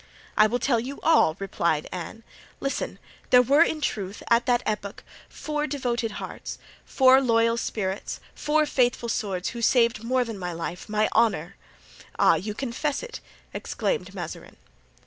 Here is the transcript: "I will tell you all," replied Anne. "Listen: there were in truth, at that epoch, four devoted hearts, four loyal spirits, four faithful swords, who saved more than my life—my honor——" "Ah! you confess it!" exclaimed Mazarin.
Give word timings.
"I 0.35 0.47
will 0.47 0.57
tell 0.57 0.79
you 0.79 0.99
all," 1.03 1.35
replied 1.37 1.87
Anne. 1.91 2.23
"Listen: 2.59 2.97
there 3.29 3.43
were 3.43 3.61
in 3.61 3.81
truth, 3.81 4.23
at 4.31 4.47
that 4.47 4.63
epoch, 4.65 5.03
four 5.29 5.67
devoted 5.67 6.13
hearts, 6.13 6.57
four 6.83 7.21
loyal 7.21 7.55
spirits, 7.55 8.19
four 8.33 8.65
faithful 8.65 9.09
swords, 9.09 9.49
who 9.49 9.61
saved 9.61 10.03
more 10.03 10.23
than 10.23 10.39
my 10.39 10.53
life—my 10.53 11.07
honor——" 11.11 11.55
"Ah! 12.17 12.33
you 12.33 12.55
confess 12.55 13.03
it!" 13.03 13.19
exclaimed 13.53 14.15
Mazarin. 14.15 14.55